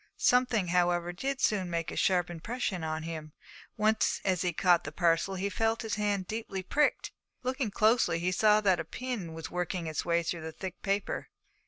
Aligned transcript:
Something, 0.17 0.69
however, 0.69 1.13
did 1.13 1.39
soon 1.41 1.69
make 1.69 1.91
a 1.91 1.95
sharp 1.95 2.31
impression 2.31 2.83
upon 2.83 3.03
him; 3.03 3.33
once 3.77 4.19
as 4.25 4.41
he 4.41 4.51
caught 4.51 4.83
the 4.83 4.91
parcel 4.91 5.35
he 5.35 5.47
felt 5.47 5.83
his 5.83 5.93
hand 5.93 6.25
deeply 6.27 6.63
pricked. 6.63 7.11
Looking 7.43 7.69
closely, 7.69 8.17
he 8.17 8.31
saw 8.31 8.61
that 8.61 8.79
a 8.79 8.83
pin 8.83 9.33
was 9.33 9.51
working 9.51 9.85
its 9.85 10.03
way 10.03 10.23
through 10.23 10.41
the 10.41 10.51
thick 10.53 10.81
paper. 10.81 11.29